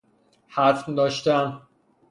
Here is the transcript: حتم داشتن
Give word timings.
حتم 0.47 0.95
داشتن 0.95 1.61